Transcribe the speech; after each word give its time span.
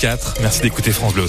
7h04. 0.00 0.40
Merci 0.40 0.62
d'écouter 0.62 0.92
France 0.92 1.12
Bleu. 1.12 1.26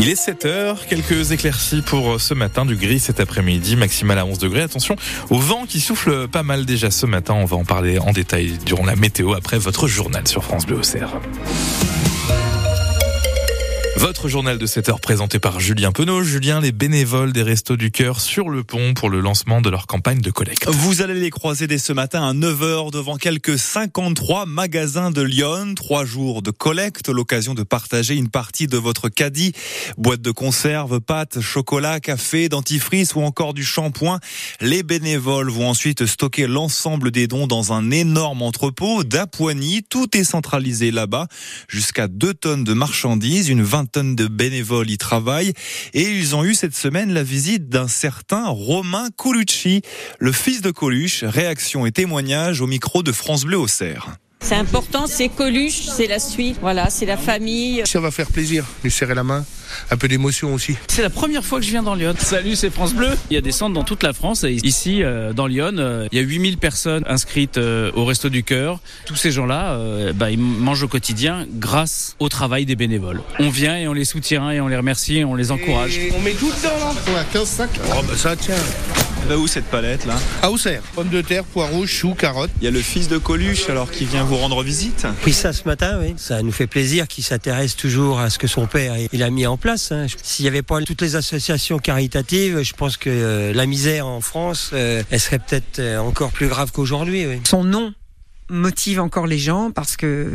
Il 0.00 0.08
est 0.08 0.14
7h, 0.14 0.86
quelques 0.88 1.30
éclaircies 1.30 1.82
pour 1.82 2.20
ce 2.20 2.34
matin, 2.34 2.66
du 2.66 2.76
gris 2.76 2.98
cet 2.98 3.20
après-midi, 3.20 3.76
maximal 3.76 4.18
à 4.18 4.26
11 4.26 4.38
degrés. 4.38 4.62
Attention 4.62 4.96
au 5.30 5.38
vent 5.38 5.66
qui 5.66 5.80
souffle 5.80 6.26
pas 6.26 6.42
mal 6.42 6.66
déjà 6.66 6.90
ce 6.90 7.06
matin. 7.06 7.34
On 7.34 7.44
va 7.44 7.56
en 7.56 7.64
parler 7.64 7.98
en 7.98 8.12
détail 8.12 8.58
durant 8.66 8.84
la 8.84 8.96
météo 8.96 9.34
après 9.34 9.58
votre 9.58 9.86
journal 9.86 10.26
sur 10.26 10.42
France 10.42 10.66
Bleu 10.66 10.78
Auxerre. 10.78 11.10
Votre 13.96 14.26
journal 14.26 14.58
de 14.58 14.66
7 14.66 14.88
heures 14.88 15.00
présenté 15.00 15.38
par 15.38 15.60
Julien 15.60 15.92
Penaud. 15.92 16.24
Julien, 16.24 16.60
les 16.60 16.72
bénévoles 16.72 17.32
des 17.32 17.44
Restos 17.44 17.76
du 17.76 17.92
Cœur 17.92 18.20
sur 18.20 18.48
le 18.48 18.64
pont 18.64 18.92
pour 18.92 19.08
le 19.08 19.20
lancement 19.20 19.60
de 19.60 19.70
leur 19.70 19.86
campagne 19.86 20.20
de 20.20 20.32
collecte. 20.32 20.68
Vous 20.68 21.00
allez 21.00 21.14
les 21.14 21.30
croiser 21.30 21.68
dès 21.68 21.78
ce 21.78 21.92
matin 21.92 22.26
à 22.26 22.34
9h 22.34 22.90
devant 22.90 23.16
quelques 23.16 23.56
53 23.56 24.46
magasins 24.46 25.12
de 25.12 25.22
Lyon. 25.22 25.74
Trois 25.76 26.04
jours 26.04 26.42
de 26.42 26.50
collecte, 26.50 27.08
l'occasion 27.08 27.54
de 27.54 27.62
partager 27.62 28.16
une 28.16 28.28
partie 28.28 28.66
de 28.66 28.76
votre 28.76 29.08
caddie. 29.08 29.52
Boîte 29.96 30.22
de 30.22 30.32
conserve, 30.32 31.00
pâtes, 31.00 31.40
chocolat, 31.40 32.00
café, 32.00 32.48
dentifrice 32.48 33.14
ou 33.14 33.20
encore 33.20 33.54
du 33.54 33.64
shampoing. 33.64 34.18
Les 34.60 34.82
bénévoles 34.82 35.50
vont 35.50 35.68
ensuite 35.68 36.04
stocker 36.04 36.48
l'ensemble 36.48 37.12
des 37.12 37.28
dons 37.28 37.46
dans 37.46 37.72
un 37.72 37.92
énorme 37.92 38.42
entrepôt 38.42 39.04
d'Apoigny. 39.04 39.84
Tout 39.88 40.16
est 40.16 40.24
centralisé 40.24 40.90
là-bas. 40.90 41.28
Jusqu'à 41.68 42.08
2 42.08 42.34
tonnes 42.34 42.64
de 42.64 42.72
marchandises, 42.72 43.48
une 43.48 43.62
vingtaine 43.62 43.83
de 44.16 44.26
bénévoles 44.26 44.90
y 44.90 44.98
travaillent 44.98 45.52
et 45.92 46.02
ils 46.02 46.34
ont 46.34 46.44
eu 46.44 46.54
cette 46.54 46.74
semaine 46.74 47.12
la 47.12 47.22
visite 47.22 47.68
d'un 47.68 47.88
certain 47.88 48.48
Romain 48.48 49.08
Colucci, 49.16 49.82
le 50.18 50.32
fils 50.32 50.60
de 50.60 50.70
Coluche. 50.70 51.24
Réaction 51.24 51.86
et 51.86 51.92
témoignage 51.92 52.60
au 52.60 52.66
micro 52.66 53.02
de 53.02 53.12
France 53.12 53.44
Bleu 53.44 53.58
au. 53.58 54.16
C'est 54.44 54.56
important, 54.56 55.06
c'est 55.06 55.30
Coluche, 55.30 55.86
c'est 55.86 56.06
la 56.06 56.18
suite, 56.18 56.58
voilà, 56.60 56.90
c'est 56.90 57.06
la 57.06 57.16
famille. 57.16 57.82
Ça 57.86 57.98
va 57.98 58.10
faire 58.10 58.26
plaisir, 58.26 58.66
lui 58.82 58.90
serrer 58.90 59.14
la 59.14 59.24
main, 59.24 59.42
un 59.90 59.96
peu 59.96 60.06
d'émotion 60.06 60.52
aussi. 60.52 60.76
C'est 60.88 61.00
la 61.00 61.08
première 61.08 61.42
fois 61.42 61.60
que 61.60 61.64
je 61.64 61.70
viens 61.70 61.82
dans 61.82 61.94
Lyon. 61.94 62.12
Salut, 62.18 62.54
c'est 62.54 62.68
France 62.68 62.92
Bleu. 62.92 63.08
Il 63.30 63.34
y 63.34 63.38
a 63.38 63.40
des 63.40 63.52
centres 63.52 63.72
dans 63.72 63.84
toute 63.84 64.02
la 64.02 64.12
France 64.12 64.44
et 64.44 64.52
ici, 64.62 65.02
euh, 65.02 65.32
dans 65.32 65.46
Lyon, 65.46 65.76
euh, 65.78 66.08
il 66.12 66.18
y 66.18 66.20
a 66.20 66.24
8000 66.24 66.58
personnes 66.58 67.04
inscrites 67.08 67.56
euh, 67.56 67.90
au 67.94 68.04
Resto 68.04 68.28
du 68.28 68.44
Cœur. 68.44 68.80
Tous 69.06 69.16
ces 69.16 69.30
gens-là, 69.30 69.78
bah, 70.12 70.30
ils 70.30 70.38
mangent 70.38 70.82
au 70.82 70.88
quotidien 70.88 71.46
grâce 71.50 72.14
au 72.18 72.28
travail 72.28 72.66
des 72.66 72.76
bénévoles. 72.76 73.22
On 73.38 73.48
vient 73.48 73.78
et 73.78 73.88
on 73.88 73.94
les 73.94 74.04
soutient 74.04 74.50
et 74.50 74.60
on 74.60 74.68
les 74.68 74.76
remercie 74.76 75.20
et 75.20 75.24
on 75.24 75.36
les 75.36 75.52
encourage. 75.52 75.96
Et 75.96 76.12
on 76.14 76.20
met 76.20 76.32
tout 76.32 76.50
dedans 76.50 76.78
là 76.78 77.14
Ouais, 77.14 77.26
15 77.32 77.48
sacs. 77.48 77.80
Oh 77.88 78.02
bah 78.06 78.14
ça 78.14 78.36
tient. 78.36 78.54
Va 79.28 79.38
où 79.38 79.46
cette 79.46 79.64
palette 79.64 80.04
là 80.04 80.16
À 80.42 80.50
Auxerre. 80.50 80.82
Pommes 80.94 81.08
de 81.08 81.22
terre, 81.22 81.44
poireaux, 81.44 81.86
choux, 81.86 82.14
carottes. 82.14 82.50
Il 82.60 82.64
y 82.64 82.68
a 82.68 82.70
le 82.70 82.80
fils 82.80 83.08
de 83.08 83.16
Coluche 83.16 83.70
alors 83.70 83.90
qui 83.90 84.04
vient 84.04 84.22
vous 84.22 84.36
rendre 84.36 84.62
visite. 84.62 85.06
Oui, 85.24 85.32
ça 85.32 85.54
ce 85.54 85.64
matin, 85.64 85.98
oui. 85.98 86.14
Ça 86.18 86.42
nous 86.42 86.52
fait 86.52 86.66
plaisir 86.66 87.08
qu'il 87.08 87.24
s'intéresse 87.24 87.74
toujours 87.74 88.20
à 88.20 88.28
ce 88.28 88.38
que 88.38 88.46
son 88.46 88.66
père 88.66 88.94
il 89.12 89.22
a 89.22 89.30
mis 89.30 89.46
en 89.46 89.56
place. 89.56 89.92
Hein. 89.92 90.06
S'il 90.22 90.44
n'y 90.44 90.48
avait 90.48 90.62
pas 90.62 90.80
toutes 90.82 91.00
les 91.00 91.16
associations 91.16 91.78
caritatives, 91.78 92.62
je 92.62 92.74
pense 92.74 92.98
que 92.98 93.08
euh, 93.08 93.52
la 93.54 93.64
misère 93.64 94.06
en 94.06 94.20
France, 94.20 94.70
euh, 94.74 95.02
elle 95.10 95.20
serait 95.20 95.38
peut-être 95.38 95.78
euh, 95.78 95.98
encore 95.98 96.30
plus 96.30 96.48
grave 96.48 96.70
qu'aujourd'hui. 96.72 97.26
Oui. 97.26 97.40
Son 97.44 97.64
nom 97.64 97.94
motive 98.50 99.00
encore 99.00 99.26
les 99.26 99.38
gens 99.38 99.70
parce 99.70 99.96
que, 99.96 100.32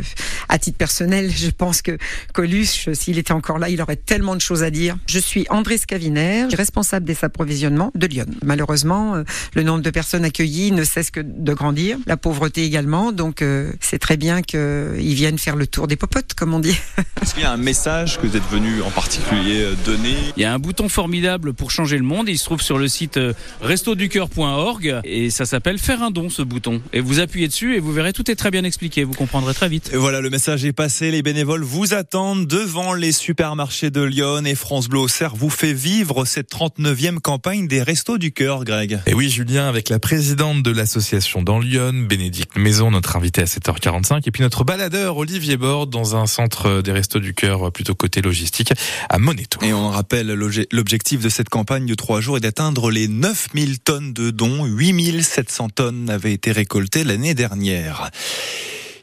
à 0.48 0.58
titre 0.58 0.76
personnel, 0.76 1.30
je 1.30 1.50
pense 1.50 1.82
que 1.82 1.96
Coluche, 2.32 2.88
s'il 2.92 3.18
était 3.18 3.32
encore 3.32 3.58
là, 3.58 3.68
il 3.68 3.80
aurait 3.80 3.96
tellement 3.96 4.34
de 4.34 4.40
choses 4.40 4.62
à 4.62 4.70
dire. 4.70 4.96
Je 5.06 5.18
suis 5.18 5.46
André 5.50 5.78
Scaviner, 5.78 6.46
responsable 6.54 7.06
des 7.06 7.16
approvisionnements 7.22 7.92
de 7.94 8.06
Lyon. 8.06 8.26
Malheureusement, 8.44 9.14
euh, 9.14 9.22
le 9.54 9.62
nombre 9.62 9.82
de 9.82 9.90
personnes 9.90 10.24
accueillies 10.24 10.72
ne 10.72 10.84
cesse 10.84 11.10
que 11.10 11.20
de 11.20 11.54
grandir, 11.54 11.98
la 12.06 12.16
pauvreté 12.16 12.64
également, 12.64 13.12
donc 13.12 13.42
euh, 13.42 13.72
c'est 13.80 13.98
très 13.98 14.16
bien 14.16 14.42
qu'ils 14.42 15.14
viennent 15.14 15.38
faire 15.38 15.56
le 15.56 15.66
tour 15.66 15.86
des 15.86 15.96
popotes, 15.96 16.34
comme 16.34 16.54
on 16.54 16.60
dit. 16.60 16.76
Est-ce 17.22 17.34
qu'il 17.34 17.42
y 17.42 17.46
a 17.46 17.52
un 17.52 17.56
message 17.56 18.20
que 18.20 18.26
vous 18.26 18.36
êtes 18.36 18.48
venu 18.50 18.82
en 18.82 18.90
particulier 18.90 19.62
euh, 19.62 19.74
donner? 19.84 20.16
Il 20.36 20.42
y 20.42 20.46
a 20.46 20.52
un 20.52 20.58
bouton 20.58 20.88
formidable 20.88 21.52
pour 21.52 21.70
changer 21.70 21.96
le 21.96 22.04
monde, 22.04 22.28
il 22.28 22.38
se 22.38 22.44
trouve 22.44 22.60
sur 22.60 22.78
le 22.78 22.88
site 22.88 23.18
restoducoeur.org 23.60 25.00
et 25.04 25.30
ça 25.30 25.44
s'appelle 25.44 25.78
faire 25.78 26.02
un 26.02 26.10
don 26.10 26.28
ce 26.28 26.42
bouton. 26.42 26.82
Et 26.92 27.00
vous 27.00 27.20
appuyez 27.20 27.46
dessus 27.48 27.76
et 27.76 27.80
vous 27.80 27.92
verrez 27.92 27.99
tout 28.12 28.30
est 28.30 28.34
très 28.34 28.50
bien 28.50 28.64
expliqué, 28.64 29.04
vous 29.04 29.12
comprendrez 29.12 29.52
très 29.52 29.68
vite. 29.68 29.90
Et 29.92 29.96
voilà, 29.96 30.20
le 30.20 30.30
message 30.30 30.64
est 30.64 30.72
passé. 30.72 31.10
Les 31.10 31.22
bénévoles 31.22 31.62
vous 31.62 31.92
attendent 31.92 32.46
devant 32.46 32.94
les 32.94 33.12
supermarchés 33.12 33.90
de 33.90 34.00
Lyon 34.00 34.44
et 34.46 34.54
France 34.54 34.88
Bleu 34.88 35.00
Auxerre 35.00 35.36
vous 35.36 35.50
fait 35.50 35.74
vivre 35.74 36.24
cette 36.24 36.50
39e 36.50 37.18
campagne 37.18 37.68
des 37.68 37.82
Restos 37.82 38.18
du 38.18 38.32
Cœur, 38.32 38.64
Greg. 38.64 39.00
Et 39.06 39.14
oui, 39.14 39.28
Julien, 39.28 39.68
avec 39.68 39.90
la 39.90 39.98
présidente 39.98 40.62
de 40.62 40.70
l'association 40.70 41.42
dans 41.42 41.58
Lyon, 41.58 42.06
Bénédicte 42.08 42.56
Maison, 42.56 42.90
notre 42.90 43.16
invité 43.16 43.42
à 43.42 43.44
7h45, 43.44 44.22
et 44.26 44.30
puis 44.30 44.42
notre 44.42 44.64
baladeur 44.64 45.18
Olivier 45.18 45.58
Borde 45.58 45.90
dans 45.90 46.16
un 46.16 46.26
centre 46.26 46.80
des 46.80 46.92
Restos 46.92 47.20
du 47.20 47.34
Cœur 47.34 47.70
plutôt 47.70 47.94
côté 47.94 48.22
logistique 48.22 48.72
à 49.10 49.18
Moneto. 49.18 49.60
Et 49.62 49.74
on 49.74 49.90
rappelle, 49.90 50.32
l'objectif 50.72 51.20
de 51.20 51.28
cette 51.28 51.50
campagne 51.50 51.84
de 51.84 51.94
trois 51.94 52.20
jours 52.20 52.38
est 52.38 52.40
d'atteindre 52.40 52.90
les 52.90 53.08
9000 53.08 53.80
tonnes 53.80 54.12
de 54.14 54.30
dons. 54.30 54.64
8700 54.64 55.68
tonnes 55.68 56.08
avaient 56.08 56.32
été 56.32 56.50
récoltées 56.50 57.04
l'année 57.04 57.34
dernière. 57.34 57.89
Terre. 57.90 58.10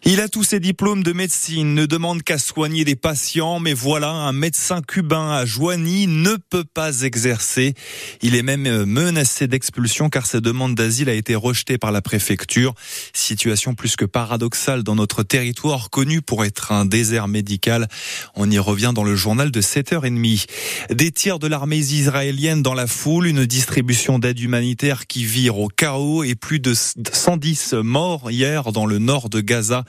Il 0.09 0.21
a 0.21 0.29
tous 0.29 0.45
ses 0.45 0.61
diplômes 0.61 1.03
de 1.03 1.11
médecine, 1.11 1.73
ne 1.73 1.85
demande 1.85 2.23
qu'à 2.23 2.37
soigner 2.37 2.85
des 2.85 2.95
patients, 2.95 3.59
mais 3.59 3.73
voilà, 3.73 4.09
un 4.09 4.31
médecin 4.31 4.81
cubain 4.81 5.31
à 5.31 5.45
Joigny 5.45 6.07
ne 6.07 6.37
peut 6.49 6.63
pas 6.63 7.01
exercer. 7.01 7.73
Il 8.21 8.33
est 8.33 8.41
même 8.41 8.67
euh, 8.67 8.85
menacé 8.85 9.47
d'expulsion 9.47 10.07
car 10.09 10.25
sa 10.25 10.39
demande 10.39 10.75
d'asile 10.75 11.09
a 11.09 11.13
été 11.13 11.35
rejetée 11.35 11.77
par 11.77 11.91
la 11.91 12.01
préfecture. 12.01 12.73
Situation 13.11 13.75
plus 13.75 13.97
que 13.97 14.05
paradoxale 14.05 14.81
dans 14.81 14.95
notre 14.95 15.23
territoire 15.23 15.89
connu 15.89 16.21
pour 16.21 16.45
être 16.45 16.71
un 16.71 16.85
désert 16.85 17.27
médical. 17.27 17.89
On 18.33 18.49
y 18.49 18.59
revient 18.59 18.93
dans 18.95 19.03
le 19.03 19.17
journal 19.17 19.51
de 19.51 19.61
7h30. 19.61 20.47
Des 20.89 21.11
tirs 21.11 21.37
de 21.37 21.47
l'armée 21.47 21.79
israélienne 21.79 22.63
dans 22.63 22.75
la 22.75 22.87
foule, 22.87 23.27
une 23.27 23.45
distribution 23.45 24.19
d'aide 24.19 24.39
humanitaire 24.39 25.05
qui 25.05 25.25
vire 25.25 25.59
au 25.59 25.67
chaos 25.67 26.23
et 26.23 26.35
plus 26.35 26.61
de 26.61 26.73
110 26.73 27.73
morts 27.73 28.31
hier 28.31 28.71
dans 28.71 28.85
le 28.85 28.99
nord 28.99 29.29
de 29.29 29.41
Gaza. 29.41 29.83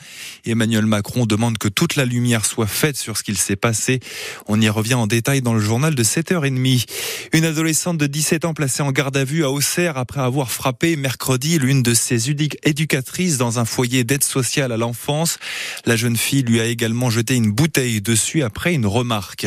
Emmanuel 0.44 0.86
Macron 0.86 1.26
demande 1.26 1.58
que 1.58 1.68
toute 1.68 1.96
la 1.96 2.04
lumière 2.04 2.44
soit 2.44 2.66
faite 2.66 2.96
sur 2.96 3.16
ce 3.16 3.22
qu'il 3.22 3.38
s'est 3.38 3.56
passé. 3.56 4.00
On 4.46 4.60
y 4.60 4.68
revient 4.68 4.94
en 4.94 5.06
détail 5.06 5.42
dans 5.42 5.54
le 5.54 5.60
journal 5.60 5.94
de 5.94 6.02
7h30. 6.02 6.86
Une 7.32 7.44
adolescente 7.44 7.98
de 7.98 8.06
17 8.06 8.44
ans 8.44 8.54
placée 8.54 8.82
en 8.82 8.92
garde 8.92 9.16
à 9.16 9.24
vue 9.24 9.44
à 9.44 9.50
Auxerre 9.50 9.96
après 9.96 10.20
avoir 10.20 10.50
frappé 10.50 10.96
mercredi 10.96 11.58
l'une 11.58 11.82
de 11.82 11.94
ses 11.94 12.30
éducatrices 12.30 13.38
dans 13.38 13.58
un 13.58 13.64
foyer 13.64 14.04
d'aide 14.04 14.24
sociale 14.24 14.72
à 14.72 14.76
l'enfance. 14.76 15.38
La 15.84 15.96
jeune 15.96 16.16
fille 16.16 16.42
lui 16.42 16.60
a 16.60 16.66
également 16.66 17.10
jeté 17.10 17.34
une 17.34 17.50
bouteille 17.50 18.00
dessus 18.00 18.42
après 18.42 18.74
une 18.74 18.86
remarque. 18.86 19.46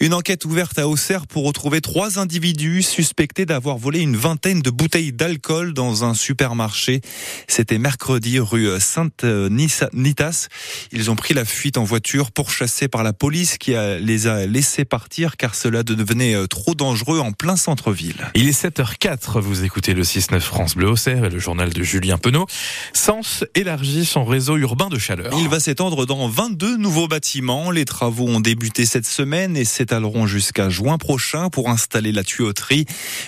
Une 0.00 0.14
enquête 0.14 0.44
ouverte 0.44 0.78
à 0.78 0.88
Auxerre 0.88 1.26
pour 1.26 1.44
retrouver 1.44 1.80
trois 1.80 2.18
individus 2.18 2.82
suspectés 2.82 3.46
d'avoir 3.46 3.78
volé 3.78 4.00
une 4.00 4.16
vingtaine 4.16 4.62
de 4.62 4.70
bouteilles 4.70 5.12
d'alcool 5.12 5.74
dans 5.74 6.04
un 6.04 6.14
supermarché. 6.14 7.00
C'était 7.46 7.78
mercredi 7.78 8.38
rue 8.38 8.68
Sainte-Nice 8.80 9.84
Nitas. 9.98 10.48
Ils 10.92 11.10
ont 11.10 11.16
pris 11.16 11.34
la 11.34 11.44
fuite 11.44 11.76
en 11.76 11.84
voiture 11.84 12.30
pourchassés 12.30 12.88
par 12.88 13.02
la 13.02 13.12
police 13.12 13.58
qui 13.58 13.74
les 14.00 14.26
a 14.26 14.46
laissés 14.46 14.84
partir 14.84 15.36
car 15.36 15.54
cela 15.54 15.82
devenait 15.82 16.34
euh, 16.34 16.46
trop 16.46 16.74
dangereux 16.74 17.18
en 17.18 17.32
plein 17.32 17.56
centre-ville. 17.56 18.30
Il 18.34 18.48
est 18.48 18.64
7h04, 18.64 19.40
vous 19.40 19.64
écoutez 19.64 19.94
le 19.94 20.02
6-9 20.02 20.40
France 20.40 20.74
Bleu 20.74 20.88
Auxerre 20.88 21.24
et 21.24 21.30
le 21.30 21.38
journal 21.38 21.72
de 21.72 21.82
Julien 21.82 22.18
Penaud. 22.18 22.46
Sens 22.92 23.44
élargit 23.54 24.04
son 24.04 24.24
réseau 24.24 24.56
urbain 24.56 24.88
de 24.88 24.98
chaleur. 24.98 25.32
Il 25.38 25.48
va 25.48 25.60
s'étendre 25.60 26.06
dans 26.06 26.28
22 26.28 26.76
nouveaux 26.76 27.08
bâtiments. 27.08 27.70
Les 27.70 27.84
travaux 27.84 28.26
ont 28.28 28.40
débuté 28.40 28.86
cette 28.86 29.06
semaine 29.06 29.56
et 29.56 29.64
s'étaleront 29.64 30.26
jusqu'à 30.26 30.68
juin 30.68 30.98
prochain 30.98 31.48
pour 31.50 31.68
installer 31.70 32.12
la 32.12 32.24
tuyauterie. 32.24 32.86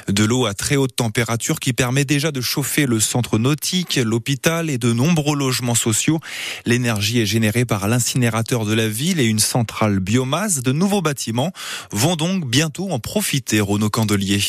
De 0.08 0.24
l'eau 0.24 0.46
à 0.46 0.54
très 0.54 0.76
haute 0.76 0.96
température 0.96 1.60
qui 1.60 1.72
permet 1.72 2.04
déjà 2.04 2.30
de 2.30 2.40
chauffer 2.40 2.86
le 2.86 3.00
centre 3.00 3.38
nautique, 3.38 3.96
l'hôpital 3.96 4.70
et 4.70 4.78
de 4.78 4.92
nombreux 4.92 5.36
logements 5.36 5.74
sociaux. 5.74 6.20
L'énergie 6.64 7.20
est 7.20 7.26
générée 7.26 7.64
par 7.64 7.88
l'incinérateur 7.88 8.64
de 8.64 8.74
la 8.74 8.88
ville 8.88 9.20
et 9.20 9.26
une 9.26 9.38
centrale 9.38 10.00
biomasse. 10.00 10.62
De 10.62 10.72
nouveaux 10.72 11.02
bâtiments 11.02 11.52
vont 11.90 12.16
donc 12.16 12.48
bientôt 12.48 12.90
en 12.90 12.98
profiter, 12.98 13.60
Renaud 13.60 13.90
Candelier. 13.90 14.40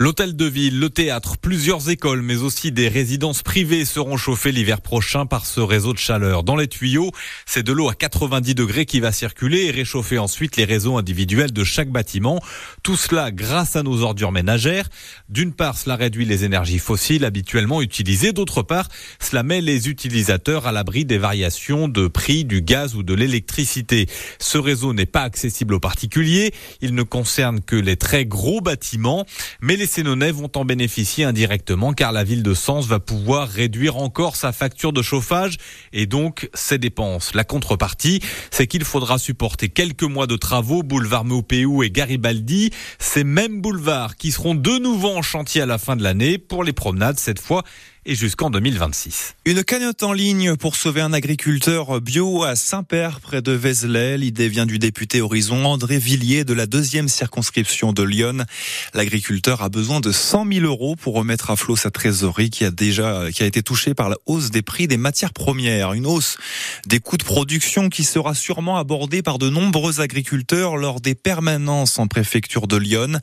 L'hôtel 0.00 0.36
de 0.36 0.44
ville, 0.44 0.78
le 0.78 0.90
théâtre, 0.90 1.38
plusieurs 1.38 1.90
écoles, 1.90 2.22
mais 2.22 2.36
aussi 2.36 2.70
des 2.70 2.86
résidences 2.86 3.42
privées 3.42 3.84
seront 3.84 4.16
chauffées 4.16 4.52
l'hiver 4.52 4.80
prochain 4.80 5.26
par 5.26 5.44
ce 5.44 5.58
réseau 5.58 5.92
de 5.92 5.98
chaleur. 5.98 6.44
Dans 6.44 6.54
les 6.54 6.68
tuyaux, 6.68 7.10
c'est 7.46 7.64
de 7.64 7.72
l'eau 7.72 7.88
à 7.88 7.96
90 7.96 8.54
degrés 8.54 8.86
qui 8.86 9.00
va 9.00 9.10
circuler 9.10 9.64
et 9.64 9.70
réchauffer 9.72 10.18
ensuite 10.18 10.56
les 10.56 10.64
réseaux 10.64 10.98
individuels 10.98 11.52
de 11.52 11.64
chaque 11.64 11.90
bâtiment. 11.90 12.40
Tout 12.84 12.94
cela 12.94 13.32
grâce 13.32 13.74
à 13.74 13.82
nos 13.82 14.02
ordures 14.02 14.30
ménagères. 14.30 14.88
D'une 15.30 15.52
part, 15.52 15.76
cela 15.76 15.96
réduit 15.96 16.24
les 16.24 16.44
énergies 16.44 16.78
fossiles 16.78 17.24
habituellement 17.24 17.82
utilisées. 17.82 18.32
D'autre 18.32 18.62
part, 18.62 18.88
cela 19.18 19.42
met 19.42 19.60
les 19.60 19.88
utilisateurs 19.88 20.68
à 20.68 20.70
l'abri 20.70 21.06
des 21.06 21.18
variations 21.18 21.88
de 21.88 22.06
prix 22.06 22.44
du 22.44 22.62
gaz 22.62 22.94
ou 22.94 23.02
de 23.02 23.14
l'électricité. 23.14 24.06
Ce 24.38 24.58
réseau 24.58 24.92
n'est 24.92 25.06
pas 25.06 25.22
accessible 25.22 25.74
aux 25.74 25.80
particuliers. 25.80 26.54
Il 26.82 26.94
ne 26.94 27.02
concerne 27.02 27.60
que 27.60 27.74
les 27.74 27.96
très 27.96 28.26
gros 28.26 28.60
bâtiments, 28.60 29.26
mais 29.60 29.74
les 29.74 29.87
Sénonais 29.88 30.30
vont 30.30 30.50
en 30.54 30.64
bénéficier 30.64 31.24
indirectement 31.24 31.92
car 31.92 32.12
la 32.12 32.22
ville 32.22 32.44
de 32.44 32.54
Sens 32.54 32.86
va 32.86 33.00
pouvoir 33.00 33.48
réduire 33.48 33.96
encore 33.96 34.36
sa 34.36 34.52
facture 34.52 34.92
de 34.92 35.02
chauffage 35.02 35.56
et 35.92 36.06
donc 36.06 36.48
ses 36.54 36.78
dépenses. 36.78 37.34
La 37.34 37.42
contrepartie, 37.42 38.20
c'est 38.52 38.68
qu'il 38.68 38.84
faudra 38.84 39.18
supporter 39.18 39.68
quelques 39.70 40.04
mois 40.04 40.26
de 40.26 40.36
travaux 40.36 40.82
boulevard 40.82 41.24
Maupéou 41.24 41.82
et 41.82 41.90
Garibaldi, 41.90 42.70
ces 43.00 43.24
mêmes 43.24 43.60
boulevards 43.60 44.16
qui 44.16 44.30
seront 44.30 44.54
de 44.54 44.78
nouveau 44.78 45.08
en 45.08 45.22
chantier 45.22 45.62
à 45.62 45.66
la 45.66 45.78
fin 45.78 45.96
de 45.96 46.02
l'année 46.04 46.38
pour 46.38 46.62
les 46.62 46.72
promenades 46.72 47.18
cette 47.18 47.40
fois 47.40 47.64
et 48.08 48.14
jusqu'en 48.14 48.48
2026. 48.48 49.34
Une 49.44 49.62
cagnotte 49.62 50.02
en 50.02 50.14
ligne 50.14 50.56
pour 50.56 50.76
sauver 50.76 51.02
un 51.02 51.12
agriculteur 51.12 52.00
bio 52.00 52.42
à 52.42 52.56
Saint-Père, 52.56 53.20
près 53.20 53.42
de 53.42 53.52
Vézelay. 53.52 54.16
L'idée 54.16 54.48
vient 54.48 54.64
du 54.64 54.78
député 54.78 55.20
Horizon 55.20 55.66
André 55.66 55.98
Villiers 55.98 56.44
de 56.44 56.54
la 56.54 56.64
deuxième 56.64 57.08
circonscription 57.08 57.92
de 57.92 58.02
Lyon. 58.02 58.46
L'agriculteur 58.94 59.62
a 59.62 59.68
besoin 59.68 60.00
de 60.00 60.10
100 60.10 60.50
000 60.50 60.64
euros 60.64 60.96
pour 60.96 61.16
remettre 61.16 61.50
à 61.50 61.56
flot 61.56 61.76
sa 61.76 61.90
trésorerie 61.90 62.48
qui 62.48 62.64
a 62.64 62.70
déjà, 62.70 63.30
qui 63.30 63.42
a 63.42 63.46
été 63.46 63.62
touchée 63.62 63.92
par 63.92 64.08
la 64.08 64.16
hausse 64.24 64.50
des 64.50 64.62
prix 64.62 64.88
des 64.88 64.96
matières 64.96 65.34
premières. 65.34 65.92
Une 65.92 66.06
hausse 66.06 66.38
des 66.86 67.00
coûts 67.00 67.18
de 67.18 67.24
production 67.24 67.90
qui 67.90 68.04
sera 68.04 68.34
sûrement 68.34 68.78
abordée 68.78 69.20
par 69.20 69.36
de 69.36 69.50
nombreux 69.50 70.00
agriculteurs 70.00 70.78
lors 70.78 71.02
des 71.02 71.14
permanences 71.14 71.98
en 71.98 72.06
préfecture 72.06 72.68
de 72.68 72.78
Lyon. 72.78 73.20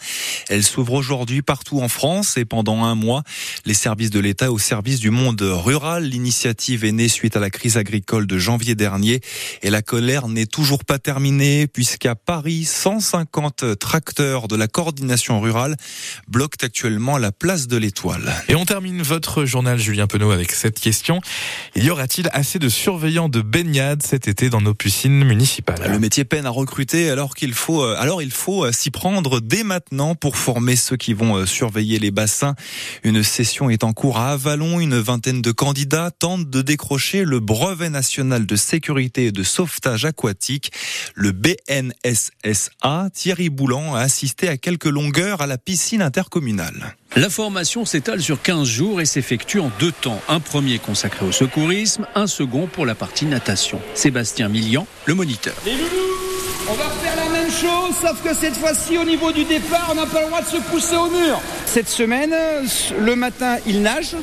Elle 0.47 0.63
s'ouvre 0.63 0.93
aujourd'hui 0.93 1.41
partout 1.41 1.81
en 1.81 1.89
France 1.89 2.37
et 2.37 2.45
pendant 2.45 2.83
un 2.83 2.93
mois, 2.93 3.23
les 3.65 3.73
services 3.73 4.11
de 4.11 4.19
l'État 4.19 4.51
au 4.51 4.59
service 4.59 4.74
du 4.83 5.09
monde 5.09 5.41
rural. 5.41 6.03
L'initiative 6.03 6.83
est 6.83 6.91
née 6.91 7.07
suite 7.07 7.37
à 7.37 7.39
la 7.39 7.49
crise 7.49 7.77
agricole 7.77 8.27
de 8.27 8.37
janvier 8.37 8.75
dernier 8.75 9.21
et 9.61 9.69
la 9.69 9.81
colère 9.81 10.27
n'est 10.27 10.45
toujours 10.45 10.83
pas 10.83 10.99
terminée 10.99 11.65
puisqu'à 11.65 12.13
Paris, 12.13 12.65
150 12.65 13.79
tracteurs 13.79 14.49
de 14.49 14.57
la 14.57 14.67
coordination 14.67 15.39
rurale 15.39 15.77
bloquent 16.27 16.57
actuellement 16.61 17.17
la 17.17 17.31
place 17.31 17.67
de 17.67 17.77
l'Étoile. 17.77 18.33
Et 18.49 18.55
on 18.55 18.65
termine 18.65 19.01
votre 19.01 19.45
journal 19.45 19.79
Julien 19.79 20.07
Penaud 20.07 20.31
avec 20.31 20.51
cette 20.51 20.79
question. 20.79 21.21
Y 21.75 21.89
aura-t-il 21.89 22.29
assez 22.33 22.59
de 22.59 22.67
surveillants 22.67 23.29
de 23.29 23.41
baignade 23.41 24.03
cet 24.03 24.27
été 24.27 24.49
dans 24.49 24.61
nos 24.61 24.73
piscines 24.73 25.23
municipales? 25.23 25.89
Le 25.89 25.99
métier 25.99 26.25
peine 26.25 26.45
à 26.45 26.49
recruter 26.49 27.09
alors 27.09 27.33
qu'il 27.33 27.53
faut 27.53 27.83
alors 27.83 28.21
il 28.21 28.31
faut 28.31 28.69
s'y 28.73 28.91
prendre 28.91 29.39
dès 29.39 29.63
maintenant 29.63 30.15
pour 30.15 30.35
former 30.35 30.75
ceux 30.75 30.97
qui 30.97 31.13
vont 31.13 31.45
surveiller 31.45 31.97
les 31.97 32.11
bassins. 32.11 32.55
Une 33.03 33.23
session 33.23 33.69
est 33.69 33.85
en 33.85 33.93
cours 33.93 34.17
à 34.17 34.31
Avalon. 34.31 34.64
Une 34.65 34.99
vingtaine 34.99 35.41
de 35.41 35.51
candidats 35.51 36.09
tentent 36.11 36.49
de 36.49 36.61
décrocher 36.61 37.23
le 37.23 37.39
brevet 37.39 37.89
national 37.89 38.45
de 38.45 38.55
sécurité 38.55 39.27
et 39.27 39.31
de 39.31 39.43
sauvetage 39.43 40.05
aquatique, 40.05 40.71
le 41.13 41.31
BNSSA. 41.31 43.09
Thierry 43.13 43.49
Boulan 43.49 43.93
a 43.93 43.99
assisté 43.99 44.47
à 44.47 44.57
quelques 44.57 44.85
longueurs 44.85 45.41
à 45.41 45.47
la 45.47 45.57
piscine 45.57 46.01
intercommunale. 46.01 46.95
La 47.15 47.29
formation 47.29 47.85
s'étale 47.85 48.21
sur 48.21 48.41
15 48.41 48.67
jours 48.67 49.01
et 49.01 49.05
s'effectue 49.05 49.59
en 49.59 49.71
deux 49.79 49.91
temps. 49.91 50.19
Un 50.27 50.39
premier 50.39 50.79
consacré 50.79 51.25
au 51.25 51.31
secourisme, 51.31 52.07
un 52.15 52.27
second 52.27 52.65
pour 52.65 52.85
la 52.85 52.95
partie 52.95 53.25
natation. 53.25 53.79
Sébastien 53.93 54.49
Millian, 54.49 54.87
le 55.05 55.13
moniteur. 55.13 55.55
Les 55.65 55.73
loulous, 55.73 55.87
on 56.67 56.73
va 56.73 56.89
refaire 56.89 57.15
la 57.15 57.24
sauf 58.01 58.21
que 58.23 58.33
cette 58.33 58.57
fois-ci, 58.57 58.97
au 58.97 59.03
niveau 59.03 59.31
du 59.31 59.45
départ, 59.45 59.89
on 59.91 59.95
n'a 59.95 60.05
pas 60.05 60.21
le 60.21 60.27
droit 60.27 60.41
de 60.41 60.47
se 60.47 60.57
pousser 60.57 60.95
au 60.95 61.09
mur. 61.09 61.39
Cette 61.65 61.87
semaine, 61.87 62.35
le 62.99 63.15
matin, 63.15 63.57
ils 63.65 63.81
nagent. 63.81 64.15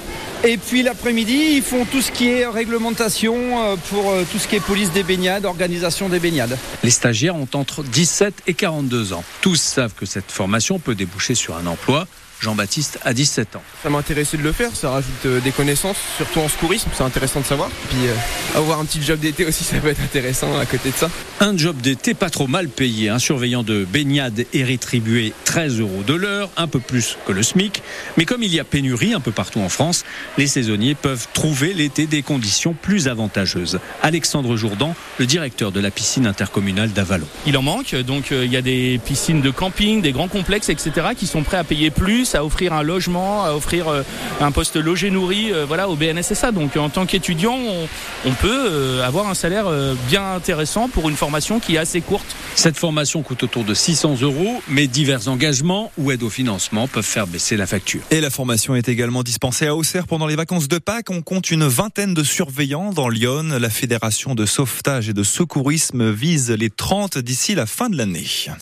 Et 0.44 0.56
puis 0.56 0.82
l'après-midi, 0.82 1.54
ils 1.56 1.62
font 1.62 1.84
tout 1.84 2.02
ce 2.02 2.10
qui 2.10 2.28
est 2.28 2.46
réglementation 2.46 3.76
pour 3.90 4.12
tout 4.30 4.38
ce 4.38 4.48
qui 4.48 4.56
est 4.56 4.60
police 4.60 4.90
des 4.92 5.02
baignades, 5.02 5.44
organisation 5.44 6.08
des 6.08 6.18
baignades. 6.18 6.58
Les 6.82 6.90
stagiaires 6.90 7.36
ont 7.36 7.48
entre 7.54 7.82
17 7.82 8.42
et 8.46 8.54
42 8.54 9.12
ans. 9.12 9.24
Tous 9.40 9.56
savent 9.56 9.94
que 9.94 10.06
cette 10.06 10.30
formation 10.30 10.78
peut 10.78 10.94
déboucher 10.94 11.34
sur 11.34 11.56
un 11.56 11.66
emploi. 11.66 12.06
Jean-Baptiste 12.42 12.98
a 13.04 13.14
17 13.14 13.56
ans. 13.56 13.62
Ça 13.82 13.88
m'a 13.88 13.98
intéressé 13.98 14.36
de 14.36 14.42
le 14.42 14.50
faire, 14.50 14.74
ça 14.74 14.90
rajoute 14.90 15.26
des 15.44 15.52
connaissances, 15.52 15.96
surtout 16.16 16.40
en 16.40 16.48
secourisme, 16.48 16.90
c'est 16.92 17.04
intéressant 17.04 17.40
de 17.40 17.44
savoir. 17.44 17.70
Puis 17.88 18.06
euh, 18.06 18.58
avoir 18.58 18.80
un 18.80 18.84
petit 18.84 19.00
job 19.00 19.20
d'été 19.20 19.44
aussi, 19.44 19.62
ça 19.64 19.76
peut 19.76 19.88
être 19.88 20.02
intéressant 20.02 20.58
à 20.58 20.66
côté 20.66 20.90
de 20.90 20.96
ça. 20.96 21.08
Un 21.40 21.56
job 21.56 21.80
d'été 21.80 22.14
pas 22.14 22.30
trop 22.30 22.48
mal 22.48 22.68
payé. 22.68 23.08
Un 23.08 23.20
surveillant 23.20 23.62
de 23.62 23.84
baignade 23.84 24.44
est 24.52 24.64
rétribué 24.64 25.32
13 25.44 25.78
euros 25.80 26.02
de 26.04 26.14
l'heure, 26.14 26.50
un 26.56 26.66
peu 26.66 26.80
plus 26.80 27.16
que 27.26 27.32
le 27.32 27.44
SMIC. 27.44 27.82
Mais 28.16 28.24
comme 28.24 28.42
il 28.42 28.52
y 28.52 28.58
a 28.58 28.64
pénurie 28.64 29.14
un 29.14 29.20
peu 29.20 29.32
partout 29.32 29.60
en 29.60 29.68
France, 29.68 30.04
les 30.36 30.48
saisonniers 30.48 30.96
peuvent 30.96 31.28
trouver 31.32 31.74
l'été 31.74 32.06
des 32.06 32.22
conditions 32.22 32.74
plus 32.74 33.06
avantageuses. 33.06 33.78
Alexandre 34.02 34.56
Jourdan, 34.56 34.96
le 35.18 35.26
directeur 35.26 35.70
de 35.70 35.78
la 35.78 35.92
piscine 35.92 36.26
intercommunale 36.26 36.90
d'Avalon. 36.90 37.26
Il 37.46 37.56
en 37.56 37.62
manque, 37.62 37.94
donc 37.94 38.32
euh, 38.32 38.44
il 38.44 38.52
y 38.52 38.56
a 38.56 38.62
des 38.62 39.00
piscines 39.04 39.40
de 39.40 39.50
camping, 39.50 40.02
des 40.02 40.12
grands 40.12 40.28
complexes, 40.28 40.68
etc., 40.68 41.08
qui 41.16 41.26
sont 41.28 41.42
prêts 41.42 41.56
à 41.56 41.64
payer 41.64 41.90
plus 41.90 42.31
à 42.34 42.44
offrir 42.44 42.72
un 42.72 42.82
logement, 42.82 43.44
à 43.44 43.52
offrir 43.52 43.88
euh, 43.88 44.02
un 44.40 44.50
poste 44.50 44.76
logé 44.76 45.10
nourri 45.10 45.52
euh, 45.52 45.64
voilà, 45.66 45.88
au 45.88 45.96
BNSSA. 45.96 46.52
Donc 46.52 46.76
en 46.76 46.88
tant 46.88 47.06
qu'étudiant, 47.06 47.56
on, 47.56 47.88
on, 48.26 48.32
peut 48.32 48.70
euh, 48.70 49.06
avoir 49.06 49.28
un 49.28 49.34
salaire 49.34 49.66
bien 50.08 50.34
intéressant 50.34 50.88
pour 50.88 51.08
une 51.08 51.16
formation 51.16 51.60
qui 51.60 51.76
est 51.76 51.78
assez 51.78 52.00
courte. 52.00 52.36
Cette 52.54 52.76
formation 52.76 53.22
coûte 53.22 53.42
autour 53.42 53.64
de 53.64 53.74
600 53.74 54.20
euros, 54.22 54.62
mais 54.68 54.86
divers 54.86 55.28
engagements 55.28 55.92
ou 55.98 56.10
aides 56.10 56.22
au 56.22 56.30
financement 56.30 56.88
peuvent 56.88 57.04
faire 57.04 57.26
baisser 57.26 57.56
la 57.56 57.66
facture. 57.66 58.02
Et 58.10 58.20
la 58.20 58.30
formation 58.30 58.74
est 58.74 58.88
également 58.88 59.22
dispensée 59.22 59.66
à 59.66 59.74
Auxerre 59.74 60.06
pendant 60.06 60.26
les 60.26 60.36
vacances 60.36 60.68
de 60.68 60.78
Pâques. 60.78 61.10
On 61.10 61.22
compte 61.22 61.50
une 61.50 61.66
vingtaine 61.66 62.14
de 62.14 62.22
surveillants 62.22 62.92
dans 62.92 63.08
Lyon. 63.08 63.58
La 63.60 63.70
Fédération 63.70 64.34
de 64.34 64.46
sauvetage 64.46 65.08
et 65.08 65.12
de 65.12 65.22
secourisme 65.22 66.10
vise 66.10 66.50
les 66.50 66.70
30 66.70 67.18
d'ici 67.18 67.54
la 67.54 67.66
fin 67.66 67.88
de 67.88 67.96
l'année. 67.96 68.26